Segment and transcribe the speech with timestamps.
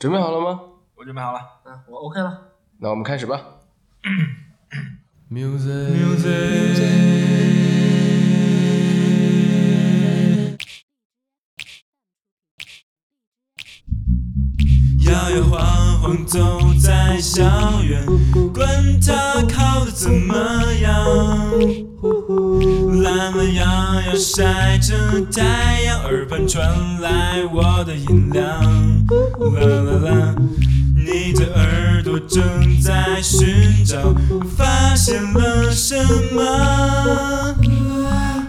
[0.00, 0.58] 准备好了吗？
[0.96, 1.40] 我准备好了。
[1.66, 2.40] 嗯，我 OK 了。
[2.78, 3.38] 那我们开始吧。
[15.00, 16.38] 摇摇晃晃走
[16.82, 17.42] 在校
[17.82, 18.06] 园，
[18.54, 18.66] 管
[19.02, 20.34] 他考得怎么
[20.80, 22.49] 样。
[23.16, 24.94] 懒懒洋洋晒着
[25.32, 28.44] 太阳，耳畔传来我的音量。
[29.52, 30.34] 啦啦啦，
[30.94, 34.14] 你的耳朵正在寻找，
[34.56, 35.96] 发现了什
[36.32, 37.56] 么？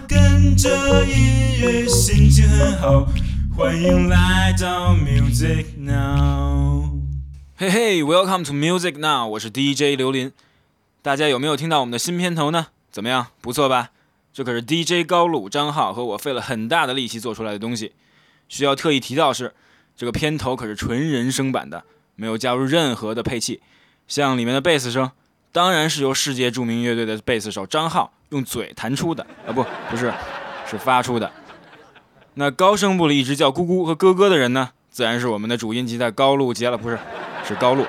[0.06, 0.70] 跟着
[1.06, 3.08] 音乐，心情很好。
[3.56, 6.84] 欢迎来到 Music Now。
[7.56, 10.30] 嘿嘿，Welcome to Music Now，我是 DJ 刘林。
[11.02, 12.68] 大家有没有听到我们的新片头呢？
[12.92, 13.90] 怎么样，不错吧？
[14.32, 17.92] 这可是 DJ 高露、张浩和我费了很大的力气做出来的东西。
[18.48, 19.54] 需要特意提到是，
[19.94, 23.60] 这个片头可是纯人声版的，没有加入任何的配器。
[24.08, 25.10] 像里面的贝斯声，
[25.52, 30.12] 当然是由世界著名乐队的贝斯手张浩用嘴弹出的，啊不，不是，
[30.66, 31.30] 是发出的。
[32.34, 36.98] 那高声部里一直叫姑姑和哥哥的人呢，自然是我们的主音吉他高露接了，不是，
[37.46, 37.86] 是高露。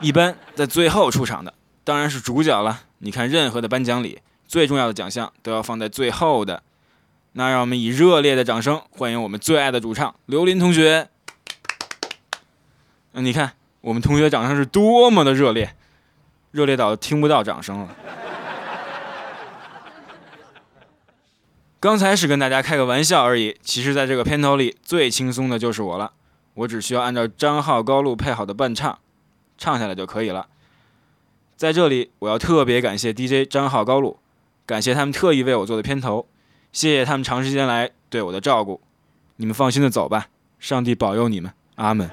[0.00, 2.82] 一般在最后出场的，当然是主角了。
[2.98, 6.62] 你看，任何的颁奖礼，最重要的奖项都要放在最后的。
[7.32, 11.08] 那让我们以热烈的掌声欢迎我们最爱的主唱刘林同学。
[13.12, 15.76] 那你看，我们同学掌声是多么的热烈，
[16.50, 17.94] 热烈到听不到掌声了。
[21.80, 26.12] 刚才是跟大家开个玩笑而已，其实，在这个片头里最轻松的就是我了，
[26.54, 28.98] 我只需要按照张浩、高露配好的伴唱，
[29.56, 30.48] 唱下来就可以了。
[31.56, 34.18] 在这里，我要特别感谢 DJ 张浩、高露，
[34.68, 36.26] 感谢他们特意为我做的片头，
[36.72, 38.82] 谢谢他们长时间来对我的照顾。
[39.36, 40.26] 你们放心的走吧，
[40.60, 42.10] 上帝保佑你们，阿门。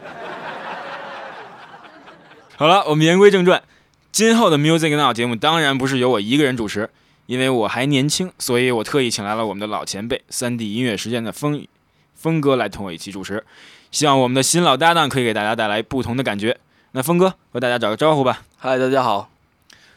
[2.56, 3.62] 好了，我们言归正传，
[4.09, 6.89] 今后的 Music Now 节目当然不是由我一个人主持。
[7.25, 11.68] 因为我还年轻，所以我特意请来了我们的老前辈三 D 音乐实践的风
[12.13, 13.44] 峰哥来同我一起主持，
[13.91, 16.57] 希望我们的新老搭档可以给大家带来不同的感觉。
[16.94, 18.44] 那峰哥和大家打个招呼吧。
[18.57, 19.34] 嗨，大家好。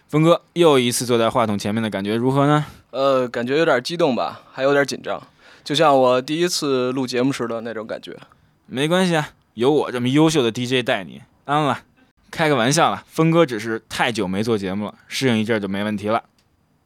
[0.09, 2.65] 峰哥又一次坐在话筒前面的感觉如何呢？
[2.93, 5.23] 呃，感觉有点激动吧，还有点紧张，
[5.63, 8.17] 就像我第一次录节目时的那种感觉。
[8.65, 11.83] 没关系啊，有我这么优秀的 DJ 带你，安了。
[12.31, 16.25] 开个玩笑了，峰哥只是太久没做节目了，适应一阵就没问题了。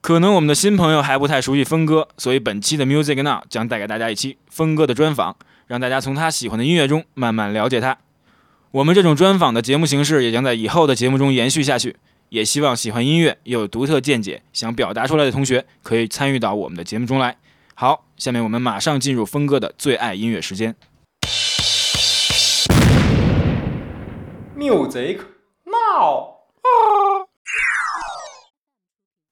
[0.00, 5.37] 可能我们的新朋友还不太熟悉峰哥，所以本期的 Music Now 将带给大家一期峰哥的专访，
[5.69, 7.99] 让大家从他喜欢的音乐中慢慢了解他。
[8.72, 11.97] 我们这种专访的节目形式也将在以后的节目中延续下去，
[12.32, 17.37] 也希望喜欢音乐又有独特见解想表达出来的同学可以参与到我们的节目中来。
[17.75, 20.75] 好，下面我们马上进入峰哥的最爱音乐时间。
[24.56, 25.19] Music
[25.65, 26.37] Now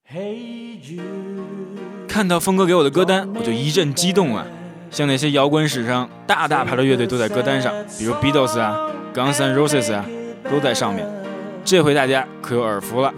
[0.06, 1.02] Hey you.。
[2.06, 4.46] 看到峰哥给我的歌单，我就一阵激动啊！
[4.90, 10.04] 像那些摇滚史上大大牌的乐队都在歌单上，比如 Beatles 啊、Guns N' Roses 啊，
[10.50, 11.19] 都在上面。
[11.64, 13.12] 这回大家可有耳福了，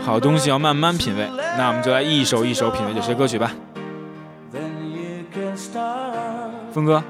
[0.00, 3.52] 好东西要慢慢品味，那我们就来一首一首品味这些歌曲吧。
[6.72, 7.02] 峰哥，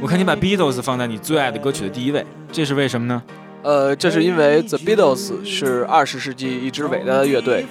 [0.00, 3.22] 我看你把 Beatles 放在你最爱的歌曲的第一位，这是为什么呢？
[3.62, 7.66] 呃，这是因为 The Beatles 是二十世纪一支伟大的乐队，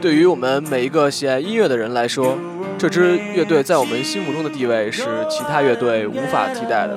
[0.00, 2.38] 对于我们每一个喜爱音乐的人来说，
[2.78, 6.96] 这支乐队在我们心目中的地位是其他乐队无法替代的。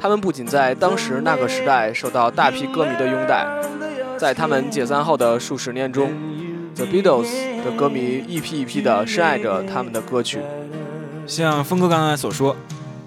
[0.00, 3.46] 他们不仅在当时那个时代受到大批歌迷的拥戴，
[4.18, 6.10] 在他们解散后的数十年中
[6.74, 10.40] ，The Beatles 的歌迷一批一批地深爱着他们的歌曲。
[11.26, 12.54] 像峰哥刚才所说。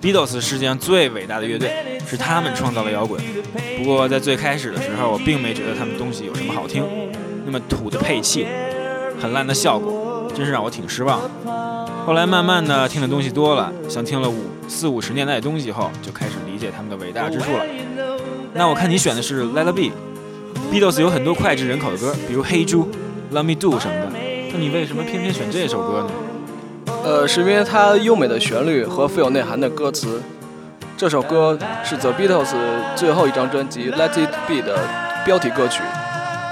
[0.02, 3.22] Beatles 是世界上最伟大的乐队，是他们创造了摇滚。
[3.78, 6.84] 不过在最开始的时候，我并没觉得他们东西有什么好听，
[7.46, 8.48] 那么土的配器，
[9.22, 11.22] 很烂的效果，真是让我挺失望。
[12.04, 17.64] 后来慢慢的听的东西多了，像听了五四五十年代的东西后，就开始理解他们的伟大之处了。
[18.56, 19.92] 那我看你选的是 Let It Be
[20.72, 22.88] Beatles 有很多脍炙人口的歌，比如黑猪、
[23.34, 24.12] Let Me Do 什么的，
[24.54, 26.10] 那你为什么偏偏选这首歌呢？
[27.04, 30.22] 呃，是因为它优美的旋律和富有内涵的歌词。
[30.96, 32.54] 这首歌是 The Beatles
[32.96, 34.78] 最后一张专辑《Let It Be》的
[35.26, 35.82] 标题歌曲。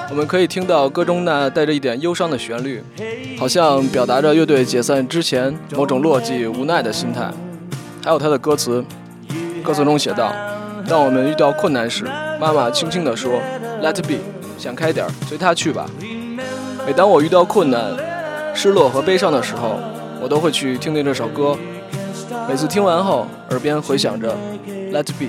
[0.09, 2.83] 我们可以听到歌中那带着一点忧伤的旋律，
[3.37, 7.31] 好像表达着乐队解散之前某种落寂无奈的心态。
[8.03, 8.83] 还有它的歌词，
[9.63, 10.33] 歌词中写道
[10.89, 12.05] ：“当我们遇到困难时，
[12.41, 13.39] 妈妈轻轻地说
[13.81, 14.17] ，Let It Be，
[14.57, 15.85] 想开点，随它去吧。”
[16.87, 17.95] 每当我遇到困难、
[18.55, 19.79] 失落和悲伤的时候，
[20.21, 21.57] 我都会去听听这首歌，
[22.47, 24.35] 每次听完后，耳边回响着
[24.91, 25.25] 《Let It Be》。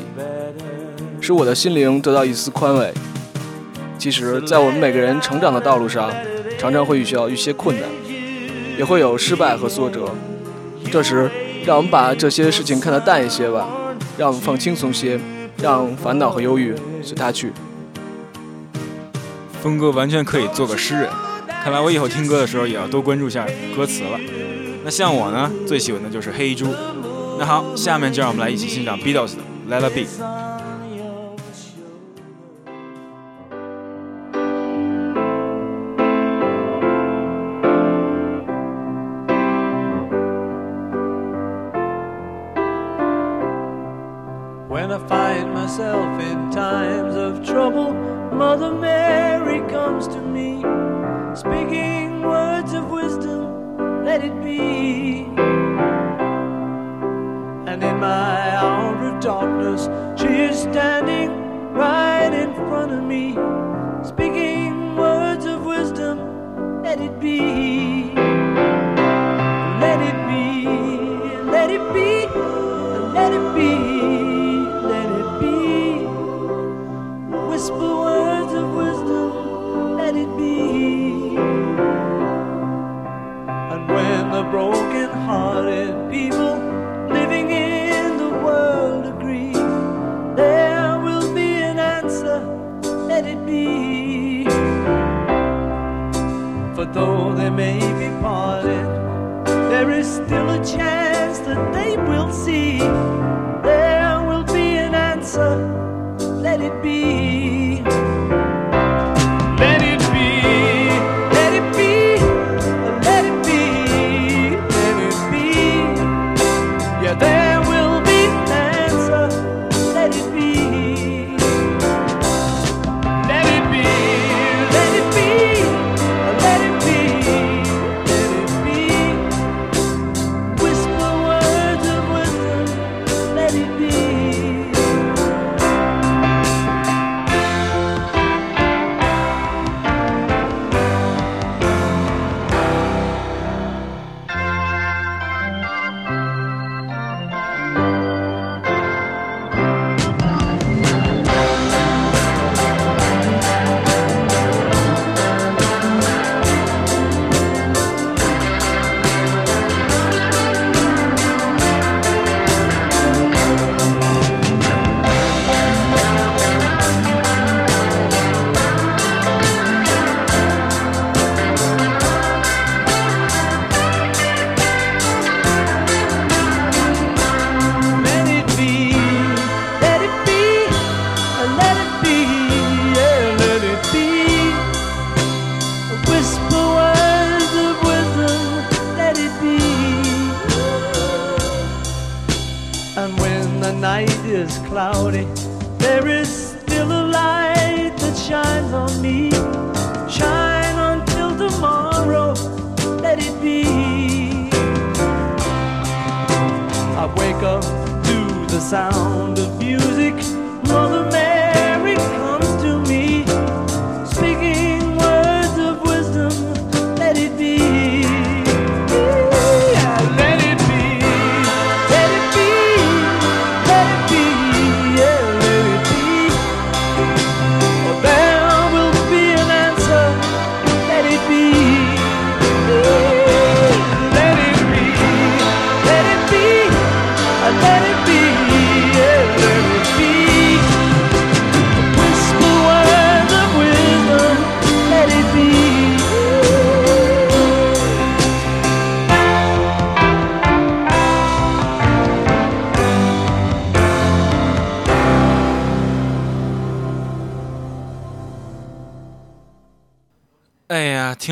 [1.20, 2.92] 使我的心灵得到一丝宽慰。
[3.98, 6.10] 其实，在我们每个人成长的道路上，
[6.58, 7.86] 常常会遇到一些困难，
[8.78, 10.08] 也会有失败和挫折。
[10.90, 11.30] 这时，
[11.66, 13.68] 让我们把这些事情看得淡一些吧，
[14.16, 15.20] 让我们放轻松些，
[15.60, 17.52] 让烦恼和忧郁随它去。
[19.62, 21.08] 峰哥完全可以做个诗人，
[21.62, 23.46] 看来我以后听歌的时候也要多关注下
[23.76, 24.18] 歌词了。
[24.82, 26.66] 那像我呢，最喜欢的就是黑猪。
[27.38, 29.42] 那好，下面就让我们来一起欣赏 Beatles 的
[29.80, 30.00] 《Let It Be》。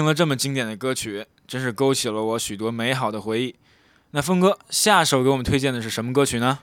[0.08, 3.54] 了这么经典的歌曲，真是勾起了我许多美好的回忆。
[4.10, 6.58] 那峰哥，下首给我们推荐的是什么歌曲呢？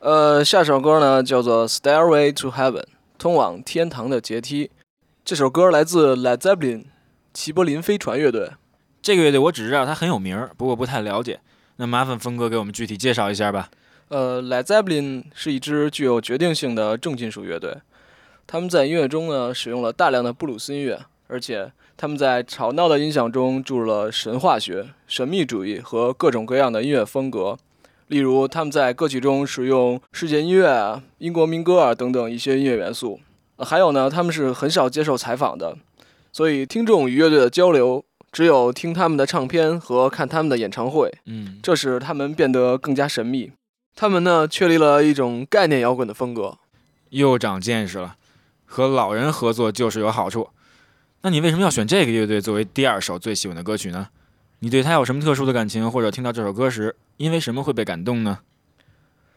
[0.00, 2.82] 呃，下首歌呢叫做《Stairway to Heaven》，
[3.18, 4.70] 通往天堂的阶梯。
[5.24, 6.84] 这首歌来自 Led Zeppelin，
[7.32, 8.50] 齐柏林飞船乐队。
[9.02, 11.40] 这个乐队我只知道它很有名儿，不过不太了解。
[11.76, 13.70] 那麻烦峰哥给我们具体介绍一下吧。
[14.08, 17.78] 呃，Led Zeppelin 是一支具有决定性的重金属乐队，
[18.46, 21.00] 他们在音乐中呢使用了大量的布鲁斯音乐，
[21.30, 27.56] 而且他们在吵闹的音响中注入了神话学、神秘主义和各种各样的音乐风格。
[28.08, 33.20] 例如他们在歌曲中使用世界音乐啊、英国民歌啊等等一些音乐元素。
[33.58, 35.76] 还有呢，他们是很少接受采访的，
[36.32, 43.52] 所以听众与乐队的交流只有听他们的唱片和看他们的演唱会，嗯，这使他们变得更加神秘。
[43.94, 46.56] 他们呢，确立了一种概念摇滚的风格。
[47.10, 48.16] 又长见识了，
[48.64, 50.48] 和老人合作就是有好处。
[51.22, 54.08] 那你为什么要选这个乐队作为第二首最喜欢的歌曲呢？
[54.60, 58.38] 你对他有什么特殊的感情，或者听到这首歌时，因为什么会被感动呢？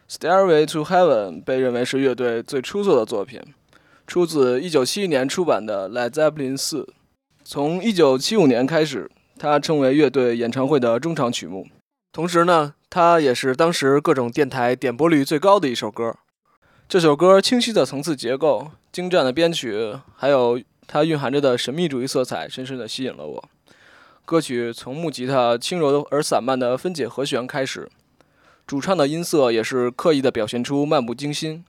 [0.14, 3.38] 《Stairway to Heaven》被认为是乐队最出色的作品，
[4.06, 6.84] 出自1971年出版的《Led Zeppelin 4》。
[7.44, 11.66] 从1975年开始，它成为乐队演唱会的中场曲目。
[12.12, 16.16] 同时呢，它也是当时各种电台点播率最高的一首歌。
[16.88, 23.44] 这首歌清晰的层次结构、精湛的编曲，还有它蕴含着的神秘主义色彩，深深地吸引了我。
[24.24, 27.90] 歌曲从木吉他轻柔而散漫的分解和弦开始。
[28.66, 31.62] 主唱的音色也是刻意的表现出漫不经心，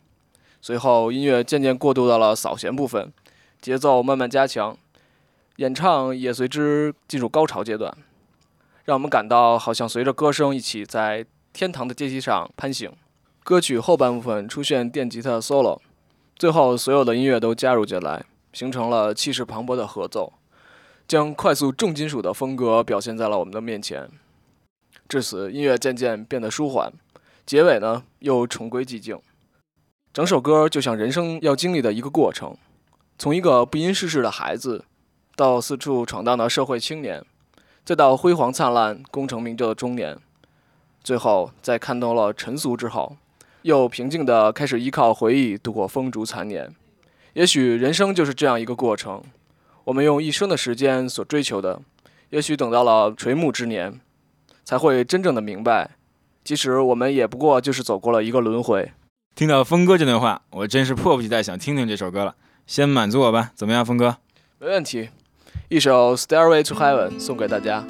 [0.62, 3.12] 随后音乐渐渐过渡到了扫弦部分，
[3.60, 4.78] 节奏慢慢加强，
[5.58, 7.94] 演唱也随之进入高潮阶段，
[8.86, 12.90] 让我们感到好像随着歌声一起在天堂的阶梯上攀行。
[13.44, 15.80] 歌曲后半部分出现电吉他 solo，
[16.38, 18.24] 最后所有的音乐都加入进来，
[18.56, 20.32] 形成了气势磅礴的合奏，
[21.06, 24.10] 将快速重金属的风格表现在了我们的面前。
[25.10, 26.94] 至此，音乐渐渐变得舒缓，
[27.46, 29.20] 结尾呢又重归寂静。
[30.14, 32.56] 整首歌就像人生要经历的一个过程，
[33.18, 34.86] 从一个不谙世事的孩子，
[35.36, 37.26] 到四处闯荡的社会青年，
[37.84, 40.18] 再到辉煌灿烂、功成名就的中年，
[41.04, 43.18] 最后在看透了尘俗之后，
[43.64, 46.74] 又平静地开始依靠回忆度过风烛残年。
[47.36, 49.22] 也许人生就是这样一个过程，
[49.84, 51.82] 我们用一生的时间所追求的，
[52.32, 54.02] 也许等到了垂暮之年。
[54.64, 55.92] 才会真正的明白，
[56.44, 58.92] 其实我们也不过就是走过了一个轮回。
[59.36, 62.36] 听到峰哥这段话，我真是迫不及待想听听这首歌了。
[62.66, 64.18] 先满足我吧，怎么样，峰哥？
[64.58, 65.10] 没问题，
[65.70, 67.86] 一首《Stairway to Heaven》送给大家。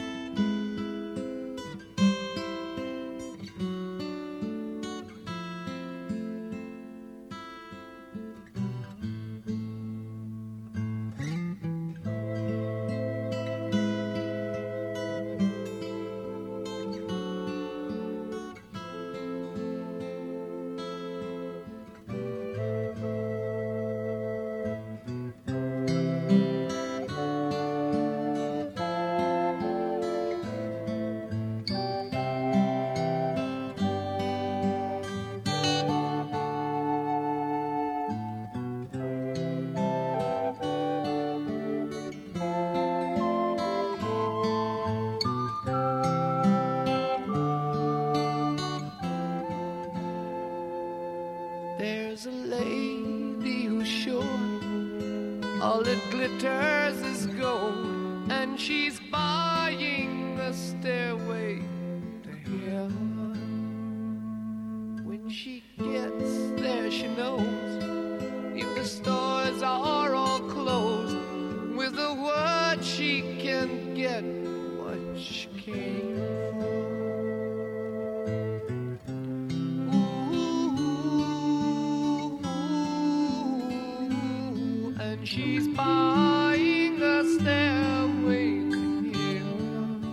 [85.25, 90.03] She's buying a stairway to heaven.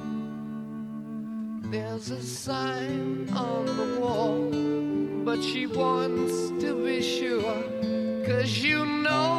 [1.71, 4.50] There's a sign on the wall,
[5.25, 7.62] but she wants to be sure.
[8.26, 9.32] Cause you know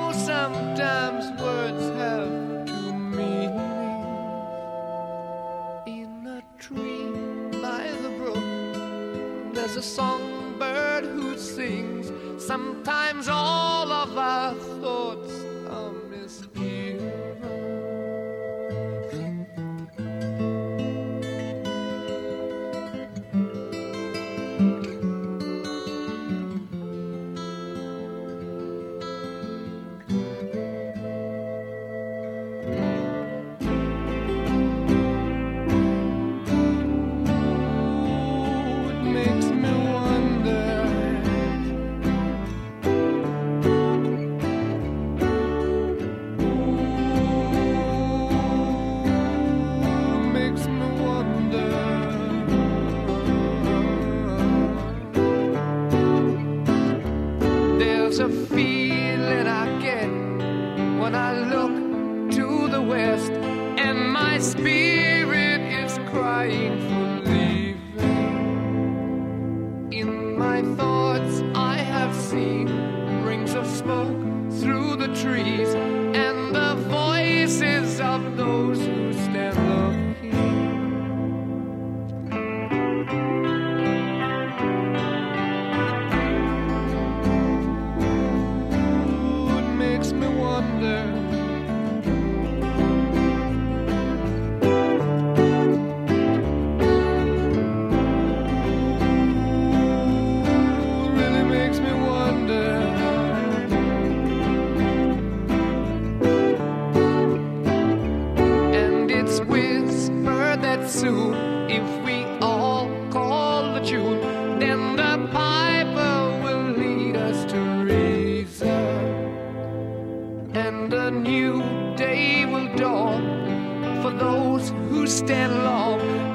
[125.07, 126.32] stand long,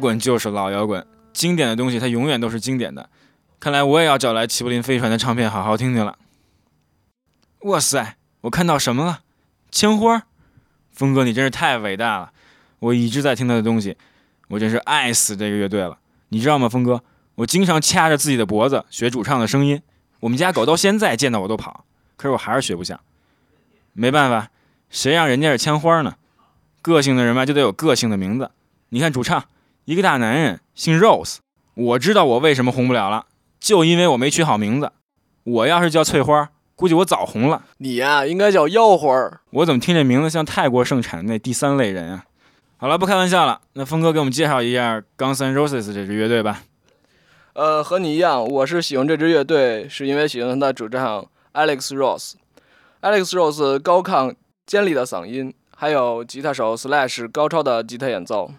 [0.00, 3.08] 滚就是老摇滚，经典的东西它永远都是经典的。
[3.60, 6.18] 看来我也要找来齐柏林飞船的唱片好好听听了。
[7.60, 9.20] 哇塞，我看到什么了？
[9.70, 10.22] 枪花，
[10.90, 12.32] 峰哥你真是太伟大了！
[12.78, 13.98] 我一直在听他的东西，
[14.48, 15.98] 我真是爱死这个乐队了。
[16.30, 17.04] 你知道吗，峰哥？
[17.36, 19.82] 我经常掐着自己的脖子学主唱的声音，
[20.20, 21.84] 我们家狗到现在见到我都跑，
[22.16, 22.98] 可是我还是学不像。
[23.92, 24.50] 没办法，
[24.88, 26.16] 谁让人家是枪花呢？
[26.80, 28.50] 个性的人嘛，就得有个性的名字。
[28.88, 29.44] 你看主唱，
[29.84, 31.38] 一个大男人，姓 Rose。
[31.74, 33.26] 我知道我为什么红不了了，
[33.58, 34.92] 就因为我没取好名字。
[35.44, 37.64] 我要是叫翠花，估计我早红了。
[37.78, 39.40] 你呀、应该叫妖花儿。
[39.50, 42.24] 我怎么听这名字像泰国盛产那第三类人啊？
[42.76, 43.60] 好了，不开玩笑了。
[43.72, 46.62] 那峰哥给我们介绍一下 Guns N' Roses 这支乐队吧。
[47.54, 52.34] 呃，和你一样，我是喜欢这支乐队，是因为喜欢他的主唱 Alex Rose。
[53.02, 54.34] Alex Rose 高亢
[54.66, 58.52] 尖利的嗓音，还有吉他手 Slash 高超的吉他演奏。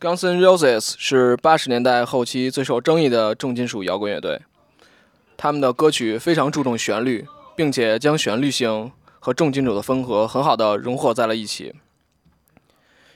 [0.00, 4.40] Guns N' Roses 是八十年代后期最受争议的重金属摇滚乐队，
[5.36, 11.74] 他们的歌曲非常注重旋律，并且将旋律性和重金属的风格很好的融合在了一起。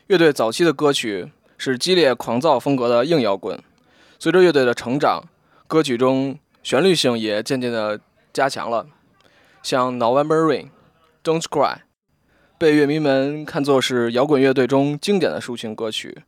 [0.09, 3.63] 乐队早期的歌曲是激烈狂躁风格的硬摇滚。
[4.19, 5.23] 随着乐队的成长，
[5.69, 8.01] 歌曲中旋律性也渐渐地
[8.33, 8.89] 加强了，
[9.63, 10.65] 像《November Rain》、
[11.23, 11.75] 《Don't Cry》，
[12.59, 16.25] 被乐迷们看作是摇滚乐队中经典的抒情歌曲，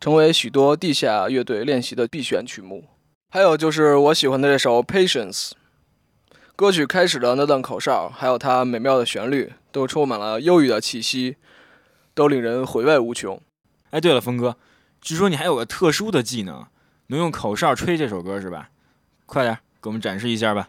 [0.00, 2.84] 成为许多地下乐队练习的必选曲目。
[3.30, 5.50] 还有就是我喜欢的这首《Patience》，
[6.56, 11.36] 歌曲开始的那段口哨，还有它美妙的旋律，都充满了忧郁的气息，
[12.14, 13.40] 都令人回味无穷。
[13.90, 14.56] 哎，对了，峰哥，
[15.00, 16.66] 据说你还有个特殊的技能，
[17.08, 18.70] 能用口哨吹这首歌是吧？
[19.26, 20.68] 快点给我们展示一下吧。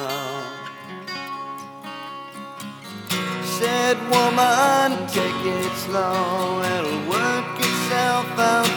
[4.09, 8.70] Woman, take it slow, it'll work itself out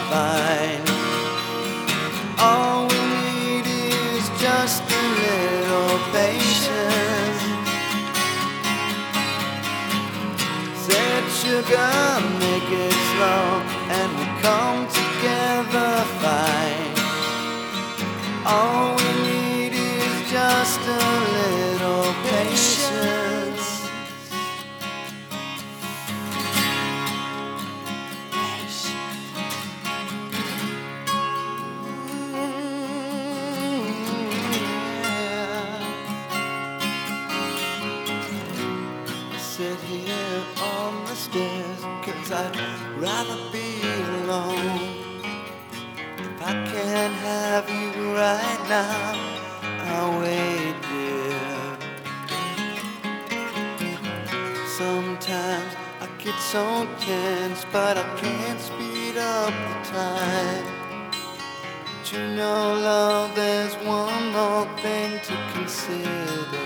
[62.45, 66.65] Know love there's one more thing to consider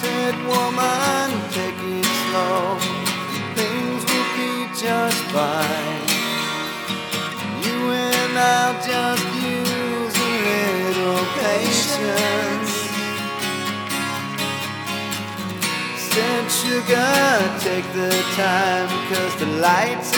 [0.00, 2.76] said, woman, take it slow.
[3.56, 4.52] Things will be
[4.84, 6.04] just fine.
[7.64, 7.78] You
[8.10, 9.24] and I'll just
[9.56, 12.72] use a little patience.
[16.10, 17.14] Said, sugar,
[17.66, 20.17] take the time, cause the lights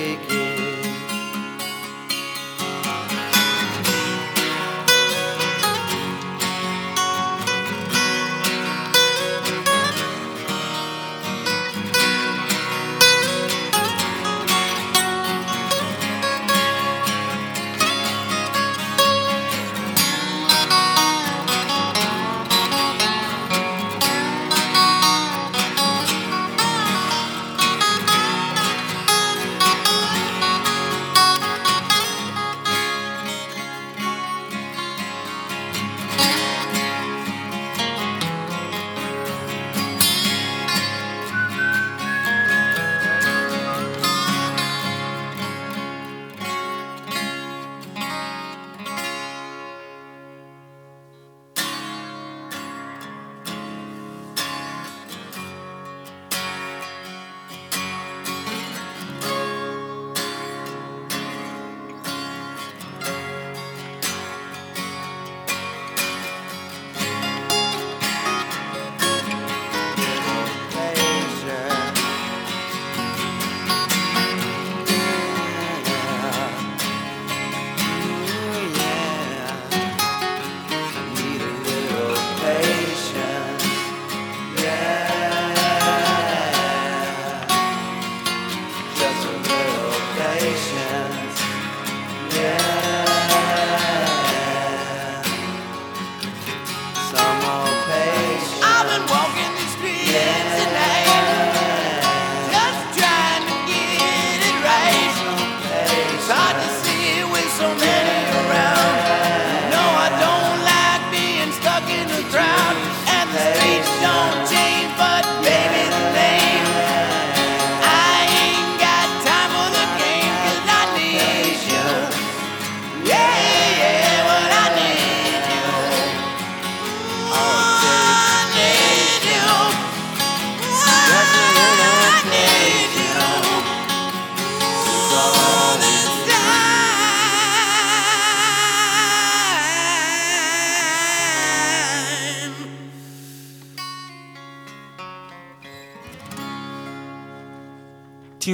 [100.21, 100.50] yeah.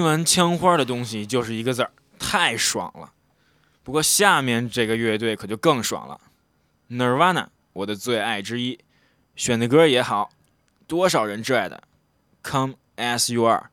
[0.07, 3.13] 完枪花的东西就是一个字儿，太爽了。
[3.83, 6.19] 不过下面这个乐队可就更爽了
[6.89, 8.79] ，Nirvana，我的最爱之一，
[9.35, 10.29] 选的歌也好，
[10.87, 11.83] 多少人挚爱的
[12.43, 13.69] ，Come as you are。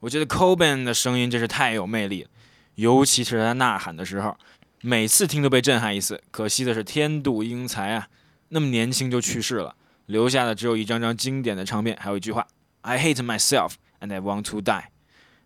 [0.00, 2.30] 我觉得 c o b a n 的声音真是太有魅力了，
[2.74, 4.36] 尤其是他呐喊的时候，
[4.82, 6.22] 每次听都被震撼一次。
[6.30, 8.08] 可惜的是天妒英才啊，
[8.48, 12.46] 那么年轻就去世了，留下的只有一张张经典的唱片，还有一句话
[12.82, 14.89] ：I hate myself and I want to die。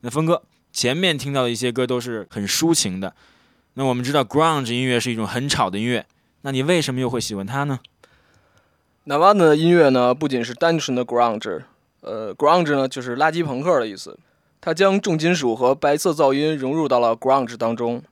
[0.05, 3.14] 那峰哥前面听到的一些歌都是很抒情的，
[3.73, 6.05] 那我们知道 grunge 音乐是一种很吵的音乐，
[6.43, 7.81] 那你为什么又会喜欢它呢
[9.07, 11.62] ？Nirvana 的音乐呢，不仅是单纯的 grunge，
[12.03, 14.19] 呃，grunge 呢就是垃圾朋克的意思。
[14.61, 18.03] 它将重金属和白色噪音融入到了 grunge 当中。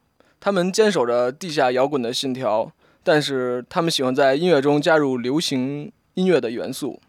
[0.40, 2.72] 他们坚守着地下摇滚的信条，
[3.04, 7.02] 但是他们喜欢在音乐中加入流行音乐的元素，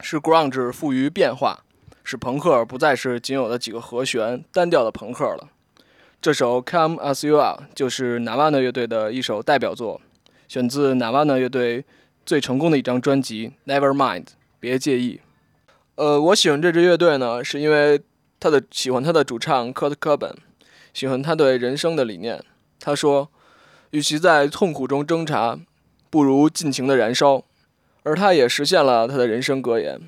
[0.00, 1.64] 使 grunge 富于变化，
[2.10, 5.50] 使朋克不再是仅有的几个和弦单调的朋克了。
[6.22, 10.00] 这首《Come As You Are》就是 Nirvana 乐队的一首代表作，
[10.48, 11.84] 选自 Nirvana 乐队
[12.24, 14.24] 最成功的一张专辑《Nevermind》，
[14.58, 15.20] 别介意。
[15.96, 18.00] 呃，我喜欢这支乐队呢，是因为
[18.40, 20.36] 他的喜欢他的主唱 Kurt c o b a n
[20.94, 22.42] 喜欢他对人生的理念。
[22.80, 23.28] 他说，
[23.90, 25.58] 与其在痛苦中挣扎，
[26.08, 27.44] 不如尽情的燃烧。
[28.04, 30.00] 而他也实现了他的人生格言。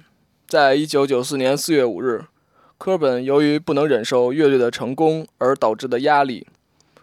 [0.50, 2.24] 在一九九四年四月五日，
[2.76, 6.44] 科本由于不能忍受乐队的成功而导致的压力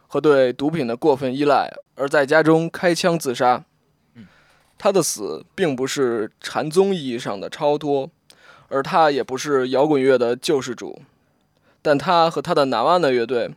[0.06, 3.64] 和对毒品的过分依赖，而在家中开枪自杀。
[4.78, 8.10] 他的死并不是禅宗意义上的超脱，
[8.68, 11.02] 而他也不是摇滚乐的救世主，
[11.82, 13.50] 但他和他的南湾的乐队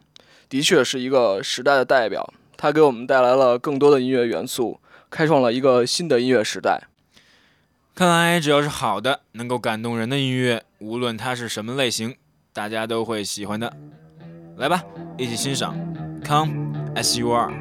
[0.48, 2.32] 的确是一个时代的代表。
[2.56, 4.78] 他给我们带来了更多的音乐元素，
[5.10, 6.86] 开创了一个新的音乐时代。
[8.00, 12.16] 看来只要是好的、能够感动人的音乐，无论它是什么类型，
[12.50, 13.70] 大家都会喜欢的。
[14.56, 14.82] 来吧，
[15.18, 15.76] 一起欣赏
[16.26, 17.52] 《Come As You Are》。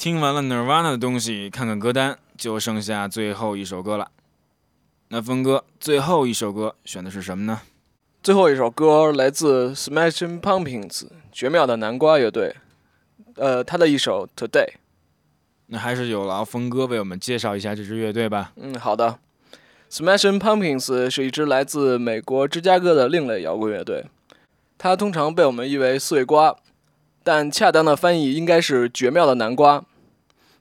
[0.00, 4.10] 听完了 Nirvana 的东西，看看歌单，就剩下最后一首歌了。
[5.08, 7.60] 那峰哥，最后一首歌选的是什么呢？
[8.22, 12.56] 最后一首歌来自 Smashing Pumpkins 绝妙的南瓜乐队，
[13.34, 14.70] 呃，他的一首 Today。
[15.66, 18.52] 那还是有劳峰哥为我们介绍一下这支乐队吧。
[18.56, 19.18] 嗯，好的。
[19.90, 24.06] Smashing Pumpkins 是一支来自美国芝加哥的另类摇滚乐队，
[24.78, 26.56] 它通常被我们译为碎瓜，
[27.22, 29.84] 但恰当的翻译应该是绝妙的南瓜。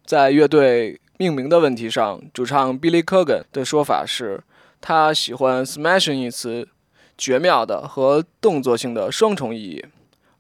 [0.10, 4.42] 在乐队命名的问题上，主唱 Billy Corgan 的说法是，
[4.82, 6.68] 他喜欢 “smashing” 一词
[7.16, 9.86] 绝妙的和动作性的双重意义，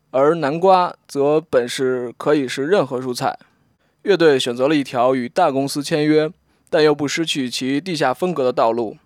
[0.10, 3.38] 而南瓜则本是可以是任何蔬菜。
[4.02, 6.32] 乐队选择了一条与大公司签约，
[6.72, 8.98] 但又不失去其地下风格的道路。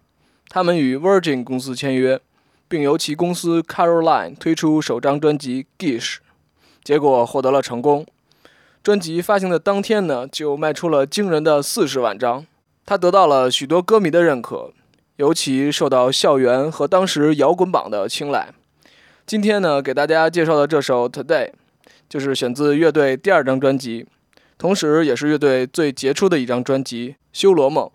[0.47, 2.21] 他们与 Virgin 公司签约，
[2.69, 6.15] 并由其公司 Caroline 推出首张专辑《Gish》，
[6.82, 8.06] 结果获得了成功。
[8.84, 12.46] 专辑发行的当天呢，就卖出了惊人的四十万张。
[12.86, 14.73] 他得到了许多歌迷的认可，
[15.15, 18.50] 尤其受到校园和当时摇滚榜的青睐。
[19.25, 21.46] 今天呢，给大家介绍的这首《Today》，
[22.10, 24.06] 就是选自乐队第二张专辑，
[24.58, 27.86] 同时也是乐队最杰出的一张专辑《修罗梦》。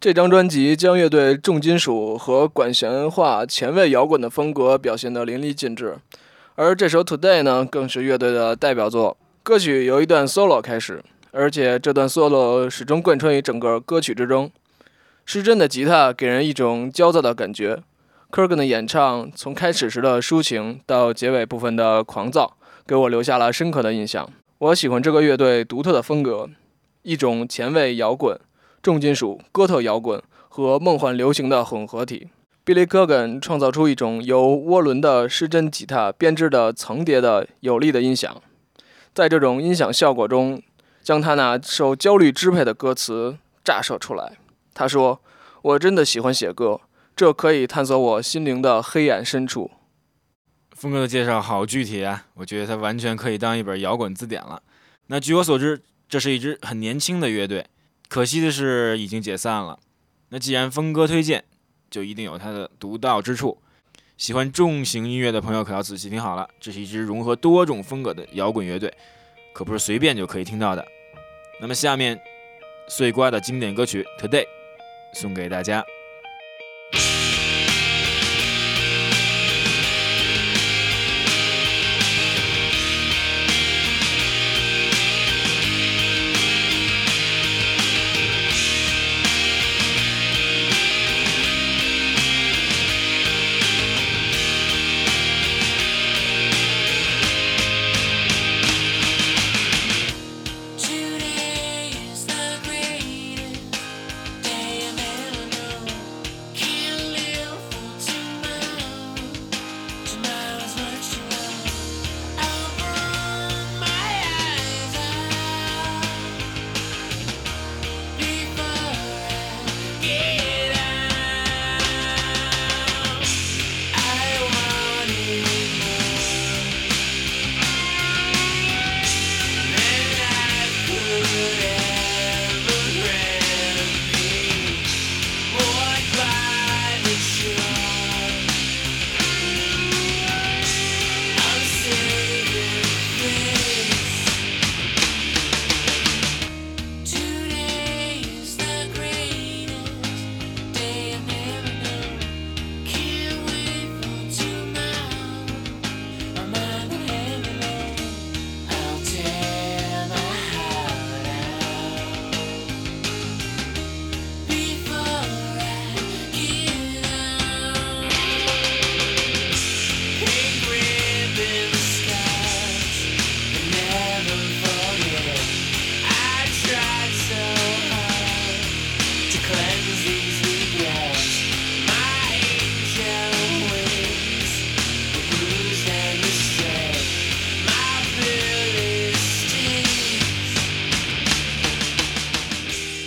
[0.00, 5.98] 这张专辑将乐队重金属和管弦化前卫摇滚的风格表现得淋漓尽致，
[6.54, 9.16] 而这首《Today》呢，更是乐队的代表作。
[9.44, 14.48] 歌曲由一段 solo 开始，而且这段 solo 始终贯穿于整个歌曲之中。
[15.26, 17.82] 失真的吉他给人一种焦躁的感觉。
[18.30, 24.30] Kurgan 的演唱从开始时的抒情到结尾部分的狂躁，给我留下了深刻的印象。
[24.58, 26.48] 我喜欢这个乐队独特的风格，
[27.02, 28.38] 一种前卫摇滚、
[28.80, 32.28] 重金属、哥特摇滚和梦幻流行的混合体。
[32.64, 38.40] Billy Kurgan 创造出一种由涡轮的失真吉他编织的层叠的有力的音响。
[39.14, 40.62] 在这种音响效果中，
[41.02, 44.38] 将他那受焦虑支配的歌词炸射出来。
[44.72, 45.20] 他说
[45.62, 46.80] ：“我真的喜欢写歌，
[47.14, 49.70] 这可以探索我心灵的黑暗深处。”
[50.74, 54.62] 峰哥的介绍好具体啊，我觉得他完全可以当一本摇滚字典了。
[55.08, 57.66] 那据我所知，这是一支很年轻的乐队，
[58.08, 59.78] 可惜的是已经解散了。
[60.30, 61.44] 那既然峰哥推荐，
[61.90, 63.58] 就一定有他的独到之处。
[64.16, 68.92] 喜欢重型音乐的朋友可要仔细听好了，这是一支融合多种风格的摇滚乐队，
[69.52, 70.86] 可不是随便就可以听到的。
[71.60, 72.20] 那么下面，
[72.88, 74.44] 碎瓜的经典歌曲《Today》
[75.12, 75.84] 送给大家。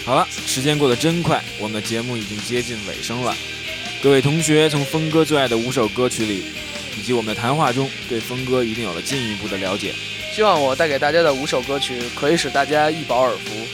[0.06, 3.36] 好了，时间过得真快，我们的节目已经接近尾声了。
[4.04, 6.44] 各位同学从峰哥最爱的五首歌曲里，
[6.96, 9.96] 以及我们的谈话中，对峰哥一定有了进一步的了解。
[10.32, 13.66] 希望我带给大家的五首歌曲可以使大家一饱耳福。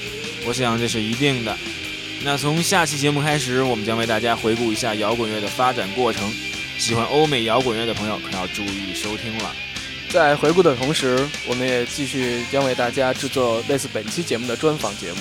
[0.46, 1.58] 我想这是一定的。
[2.24, 6.32] 那从下期节目开始，我们将为大家回顾一下摇滚乐的发展过程。
[6.78, 9.54] 喜欢欧美摇滚乐的朋友可要注意收听了。
[10.10, 15.20] 在回顾的同时，我们也继续将为大家制作类似本期节目的专访节目，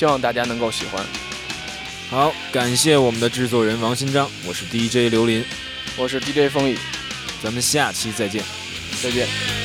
[0.00, 1.04] 希望大家能够喜欢。
[2.08, 5.44] 好，感谢我们的制作人王新章，我是 DJ 刘林，
[5.98, 6.78] 我是 DJ 风雨，
[7.42, 8.42] 咱们下期再见。
[9.02, 9.59] 再见。